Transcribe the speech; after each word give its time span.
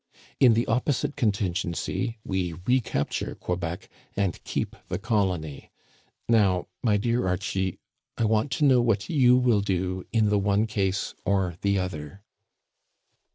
In 0.39 0.55
the 0.55 0.65
opposite 0.65 1.15
contingency 1.15 2.17
we 2.25 2.53
recapture 2.65 3.35
Quebec 3.35 3.87
and 4.17 4.43
keep 4.43 4.75
the 4.87 4.97
colony. 4.97 5.69
Now, 6.27 6.65
my 6.81 6.97
dear 6.97 7.27
Archie, 7.27 7.77
I 8.17 8.25
want 8.25 8.49
to 8.53 8.65
know 8.65 8.81
what 8.81 9.09
you 9.09 9.37
will 9.37 9.61
do 9.61 10.03
in 10.11 10.29
the 10.29 10.39
one 10.39 10.65
case 10.65 11.13
or 11.23 11.55
the 11.61 11.77
other." 11.77 12.23